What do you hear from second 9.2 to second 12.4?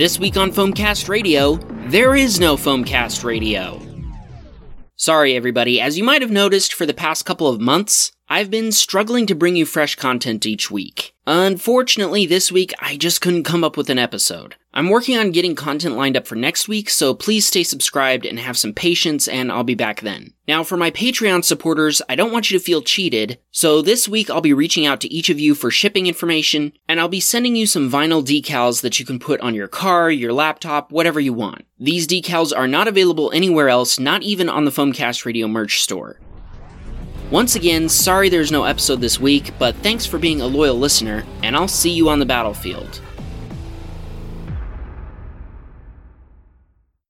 to bring you fresh content each week. Unfortunately,